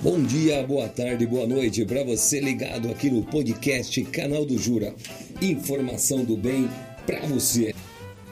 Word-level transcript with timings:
Bom 0.00 0.22
dia, 0.22 0.64
boa 0.64 0.86
tarde, 0.86 1.26
boa 1.26 1.44
noite 1.44 1.84
para 1.84 2.04
você 2.04 2.38
ligado 2.38 2.88
aqui 2.88 3.10
no 3.10 3.24
podcast 3.24 4.00
Canal 4.04 4.46
do 4.46 4.56
Jura. 4.56 4.94
Informação 5.42 6.24
do 6.24 6.36
bem 6.36 6.70
para 7.04 7.26
você. 7.26 7.74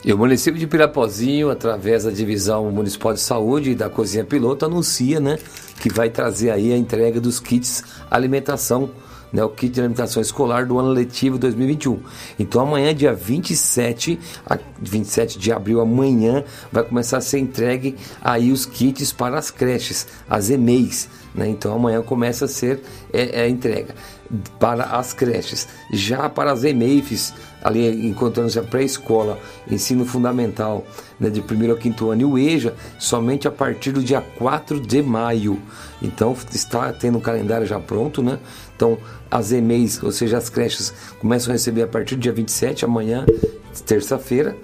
E 0.05 0.13
o 0.13 0.17
município 0.17 0.61
de 0.61 0.67
Pirapozinho, 0.69 1.51
através 1.51 2.05
da 2.05 2.13
divisão 2.13 2.71
municipal 2.71 3.13
de 3.13 3.21
saúde 3.21 3.73
e 3.73 3.75
da 3.75 3.91
cozinha 3.91 4.25
piloto, 4.25 4.65
anuncia, 4.65 5.19
né, 5.19 5.41
que 5.81 5.93
vai 5.93 6.09
trazer 6.09 6.51
aí 6.51 6.73
a 6.73 6.77
entrega 6.77 7.21
dos 7.21 7.41
kits 7.41 7.83
alimentação 8.09 8.89
né, 9.33 9.43
o 9.43 9.49
kit 9.49 9.73
de 9.73 9.81
alimentação 9.81 10.23
escolar 10.23 10.67
do 10.67 10.79
ano 10.79 10.91
letivo 10.91 11.37
2021. 11.37 12.01
Então 12.39 12.61
amanhã, 12.61 12.95
dia 12.95 13.13
27, 13.13 14.19
27 14.81 15.39
de 15.39 15.53
abril, 15.53 15.81
amanhã 15.81 16.45
vai 16.71 16.85
começar 16.85 17.19
a 17.19 17.21
ser 17.21 17.39
entregue 17.39 17.97
aí 18.23 18.53
os 18.53 18.65
kits 18.65 19.13
para 19.13 19.39
as 19.39 19.51
creches, 19.51 20.07
as 20.29 20.49
EMEIs. 20.49 21.09
Né? 21.37 21.49
Então 21.49 21.75
amanhã 21.75 22.01
começa 22.03 22.47
a 22.47 22.49
ser 22.49 22.81
é, 23.13 23.41
é 23.41 23.43
a 23.43 23.49
entrega 23.49 23.95
para 24.59 24.85
as 24.85 25.13
creches. 25.13 25.69
Já 25.93 26.29
para 26.29 26.51
as 26.51 26.65
EMEIFs, 26.65 27.35
ali 27.63 28.07
encontrando-se 28.09 28.59
a 28.59 28.63
pré-escola, 28.63 29.39
ensino 29.71 30.05
fundamental, 30.05 30.85
né, 31.21 31.29
de 31.31 31.41
primeiro 31.43 31.75
ao 31.75 31.79
quinto 31.79 32.11
ano, 32.11 32.23
e 32.23 32.25
o 32.25 32.39
EJA, 32.39 32.75
somente 32.99 33.47
a 33.47 33.51
partir 33.51 33.93
do 33.93 34.03
dia 34.03 34.21
4 34.21 34.81
de 34.81 35.03
maio. 35.03 35.61
Então 36.03 36.35
está 36.53 36.93
tendo 36.93 37.19
um 37.19 37.21
calendário 37.21 37.67
já 37.67 37.79
pronto, 37.79 38.23
né? 38.23 38.39
Então 38.75 38.99
as 39.31 39.53
EMEIs, 39.53 40.03
ou 40.03 40.13
seja, 40.13 40.39
as 40.39 40.49
creches, 40.49 40.93
começam 41.21 41.51
a 41.51 41.53
receber 41.53 41.83
a 41.83 41.87
partir 41.87 42.17
do 42.17 42.23
dia 42.23 42.33
27, 42.33 42.85
amanhã, 42.85 43.27
terça-feira. 43.85 44.57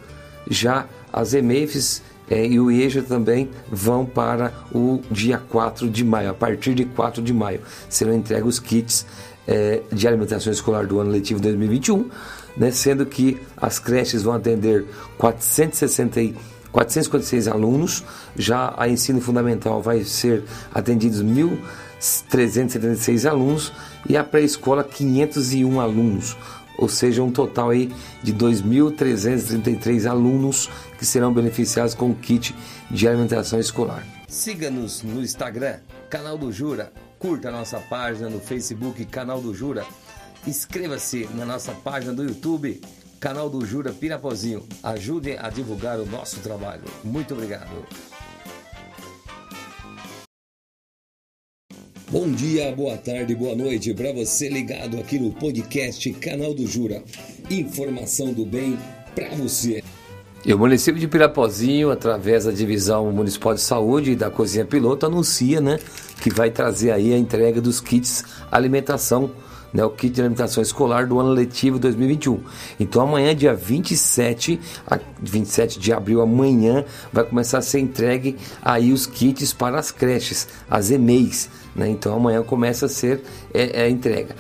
Já 0.49 0.87
as 1.13 1.35
EMEIFs 1.35 2.03
é, 2.31 2.47
e 2.47 2.61
o 2.61 2.71
EJA 2.71 3.03
também 3.03 3.51
vão 3.71 4.07
para 4.07 4.53
o 4.73 5.01
dia 5.11 5.39
4 5.39 5.91
de 5.91 6.05
maio. 6.05 6.31
A 6.31 6.35
partir 6.35 6.75
de 6.75 6.85
4 6.85 7.23
de 7.23 7.33
maio. 7.33 7.61
Serão 7.89 8.15
entregues 8.15 8.47
os 8.47 8.59
kits 8.59 9.07
é, 9.47 9.81
de 9.93 10.07
alimentação 10.07 10.53
escolar 10.53 10.87
do 10.87 11.01
ano 11.01 11.11
letivo 11.11 11.41
2021, 11.41 12.09
né, 12.57 12.71
sendo 12.71 13.05
que 13.07 13.41
as 13.57 13.79
creches 13.79 14.23
vão 14.23 14.35
atender 14.35 14.85
460, 15.19 16.21
456 16.71 17.49
alunos, 17.49 18.05
já 18.37 18.73
a 18.77 18.87
ensino 18.89 19.21
fundamental 19.21 19.83
vai 19.83 20.05
ser 20.05 20.45
atendidos 20.73 21.21
1.376 21.23 23.29
alunos 23.29 23.73
e 24.09 24.17
a 24.17 24.25
pré-escola 24.25 24.85
501 24.85 25.81
alunos 25.81 26.37
ou 26.79 26.89
seja, 26.89 27.23
um 27.23 27.31
total 27.31 27.71
aí 27.71 27.93
de 28.23 28.33
2.333 28.35 30.09
alunos 30.11 30.69
que 30.99 31.05
serão 31.07 31.33
beneficiados 31.33 31.95
com 31.95 32.11
o 32.11 32.15
kit 32.15 32.55
de 32.91 33.09
alimentação 33.09 33.59
escolar. 33.59 34.07
Siga-nos 34.29 35.03
no 35.03 35.23
Instagram, 35.23 35.79
canal 36.09 36.39
do 36.39 36.51
Jura 36.51 36.93
Curta 37.23 37.51
a 37.51 37.53
nossa 37.53 37.79
página 37.79 38.29
no 38.29 38.41
Facebook, 38.41 39.05
Canal 39.05 39.41
do 39.41 39.55
Jura. 39.55 39.87
Inscreva-se 40.45 41.29
na 41.37 41.45
nossa 41.45 41.71
página 41.71 42.13
do 42.13 42.25
YouTube, 42.25 42.81
Canal 43.21 43.49
do 43.49 43.65
Jura 43.65 43.93
Pirapozinho. 43.93 44.67
Ajude 44.83 45.39
a 45.39 45.49
divulgar 45.49 46.01
o 46.01 46.05
nosso 46.05 46.41
trabalho. 46.41 46.83
Muito 47.05 47.33
obrigado. 47.33 47.87
Bom 52.13 52.31
dia, 52.31 52.71
boa 52.77 52.99
tarde, 52.99 53.35
boa 53.35 53.57
noite 53.57 53.95
para 53.95 54.13
você 54.13 54.47
ligado 54.47 54.99
aqui 55.01 55.19
no 55.19 55.31
podcast 55.31 56.13
Canal 56.13 56.53
do 56.53 56.67
Jura. 56.67 57.03
Informação 57.49 58.35
do 58.35 58.45
bem 58.45 58.79
para 59.15 59.31
você. 59.31 59.83
E 60.45 60.53
o 60.53 60.59
município 60.59 61.01
de 61.01 61.09
Pirapozinho, 61.09 61.91
através 61.91 62.45
da 62.45 62.51
divisão 62.51 63.11
municipal 63.11 63.55
de 63.55 63.63
saúde 63.63 64.11
e 64.11 64.15
da 64.15 64.29
cozinha 64.29 64.67
piloto, 64.67 65.07
anuncia, 65.07 65.59
né, 65.59 65.79
que 66.21 66.29
vai 66.29 66.51
trazer 66.51 66.91
aí 66.91 67.15
a 67.15 67.17
entrega 67.17 67.63
dos 67.63 67.81
kits 67.81 68.23
alimentação, 68.51 69.31
né, 69.73 69.83
o 69.83 69.89
kit 69.89 70.13
de 70.13 70.21
alimentação 70.21 70.63
escolar 70.63 71.07
do 71.07 71.19
ano 71.19 71.31
letivo 71.31 71.79
2021. 71.79 72.41
Então 72.79 73.01
amanhã, 73.01 73.35
dia 73.35 73.55
27, 73.55 74.61
27 75.19 75.81
de 75.81 75.91
abril, 75.95 76.21
amanhã 76.21 76.85
vai 77.11 77.25
começar 77.25 77.57
a 77.57 77.63
ser 77.63 77.81
entregue 77.81 78.37
aí 78.61 78.93
os 78.93 79.07
kits 79.07 79.55
para 79.55 79.79
as 79.79 79.91
creches, 79.91 80.47
as 80.69 80.91
EMEIs. 80.91 81.49
Né? 81.75 81.89
Então 81.89 82.15
amanhã 82.15 82.43
começa 82.43 82.87
a 82.87 82.89
ser 82.89 83.23
é, 83.53 83.81
é 83.81 83.85
a 83.85 83.89
entrega 83.89 84.35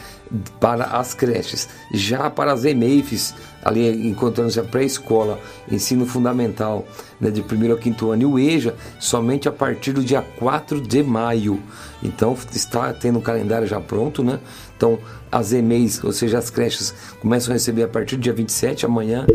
para 0.61 0.85
as 0.85 1.15
creches. 1.15 1.69
Já 1.93 2.31
para 2.31 2.53
as 2.53 2.65
EMEIFs, 2.65 3.35
ali 3.63 4.09
encontrando-se 4.09 4.59
a 4.59 4.65
pré-escola, 4.65 5.39
ensino 5.71 6.07
fundamental, 6.07 6.87
né, 7.21 7.31
de 7.31 7.43
primeiro 7.43 7.75
ao 7.75 7.81
quinto 7.81 8.11
ano, 8.11 8.23
e 8.23 8.27
o 8.27 8.39
EJA, 8.39 8.75
somente 8.99 9.49
a 9.49 9.53
partir 9.53 9.93
do 9.93 10.03
dia 10.03 10.23
4 10.39 10.81
de 10.81 11.03
maio. 11.03 11.63
Então 12.03 12.37
está 12.53 12.93
tendo 12.93 13.19
um 13.19 13.23
calendário 13.23 13.67
já 13.67 13.81
pronto, 13.81 14.25
né? 14.25 14.41
Então 14.77 14.99
as 15.31 15.53
EMEIs, 15.53 16.03
ou 16.03 16.13
seja, 16.13 16.39
as 16.39 16.51
creches, 16.51 16.95
começam 17.21 17.53
a 17.53 17.55
receber 17.55 17.85
a 17.85 17.89
partir 17.89 18.17
do 18.17 18.23
dia 18.23 18.33
27, 18.33 18.87
amanhã, 18.87 19.27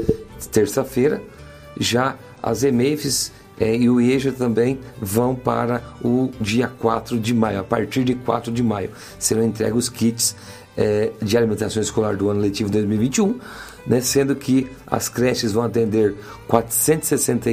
terça-feira. 0.52 1.22
Já 1.80 2.16
as 2.42 2.64
EMEIFs 2.64 3.32
é, 3.60 3.76
e 3.76 3.90
o 3.90 4.00
EJA 4.00 4.32
também 4.32 4.80
vão 5.02 5.36
para 5.36 5.82
o 6.04 6.30
dia 6.40 6.68
4 6.68 7.20
de 7.20 7.34
maio. 7.34 7.60
A 7.60 7.64
partir 7.64 8.04
de 8.04 8.14
4 8.14 8.52
de 8.52 8.62
maio. 8.62 8.92
Serão 9.18 9.44
entregues 9.44 9.78
os 9.78 9.90
kits 9.90 10.36
é, 10.78 11.12
de 11.22 11.36
alimentação 11.36 11.82
escolar 11.82 12.16
do 12.16 12.30
ano 12.30 12.40
letivo 12.40 12.70
2021, 12.70 13.40
né, 13.88 14.00
sendo 14.00 14.36
que 14.36 14.70
as 14.86 15.10
creches 15.10 15.52
vão 15.52 15.64
atender 15.64 16.14
460, 16.48 17.50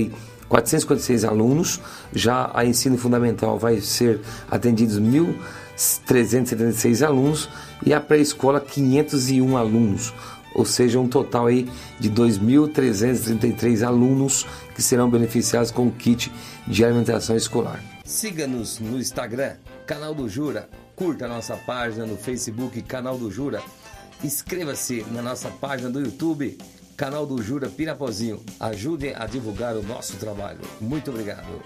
456 0.47 1.25
alunos, 1.25 1.81
já 2.13 2.51
a 2.53 2.67
ensino 2.67 2.99
fundamental 2.99 3.59
vai 3.59 3.81
ser 3.81 4.21
atendidos 4.51 5.01
1.376 5.01 7.07
alunos 7.07 7.49
e 7.85 7.93
a 7.95 8.01
pré-escola 8.01 8.61
501 8.61 9.57
alunos 9.57 10.13
ou 10.55 10.65
seja, 10.65 10.99
um 11.01 11.09
total 11.09 11.47
aí 11.47 11.69
de 11.99 12.11
2.333 12.11 13.87
alunos 13.87 14.47
que 14.75 14.83
serão 14.83 15.11
beneficiados 15.11 15.71
com 15.71 15.87
o 15.87 15.93
kit 15.93 16.33
de 16.67 16.85
alimentação 16.85 17.37
escolar. 17.37 17.83
Siga-nos 18.05 18.79
no 18.79 18.99
Instagram, 18.99 19.57
Canal 19.87 20.15
do 20.15 20.29
Jura, 20.29 20.69
curta 20.95 21.27
a 21.27 21.29
nossa 21.29 21.57
página 21.57 22.07
no 22.07 22.17
Facebook, 22.17 22.81
Canal 22.83 23.19
do 23.19 23.31
Jura, 23.31 23.63
inscreva-se 24.23 25.05
na 25.11 25.23
nossa 25.23 25.49
página 25.51 25.91
do 25.91 26.01
YouTube, 26.01 26.57
Canal 26.97 27.27
do 27.27 27.43
Jura 27.43 27.69
Pirapozinho. 27.69 28.41
Ajude 28.61 29.13
a 29.15 29.27
divulgar 29.27 29.77
o 29.77 29.83
nosso 29.83 30.17
trabalho. 30.17 30.61
Muito 30.81 31.11
obrigado. 31.11 31.63